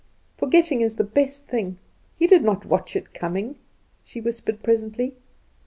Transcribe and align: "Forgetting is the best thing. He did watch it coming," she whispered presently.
"Forgetting 0.35 0.81
is 0.81 0.95
the 0.95 1.03
best 1.03 1.45
thing. 1.45 1.77
He 2.17 2.25
did 2.25 2.41
watch 2.43 2.95
it 2.95 3.13
coming," 3.13 3.57
she 4.03 4.19
whispered 4.19 4.63
presently. 4.63 5.13